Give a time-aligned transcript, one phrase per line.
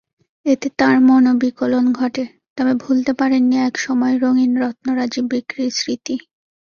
[0.45, 2.23] এতে তাঁর মনোবিকলন ঘটে,
[2.57, 6.15] তবে ভুলতে পারেননি একসময়ের রঙিন রত্নরাজি বিক্রির স্মৃতি।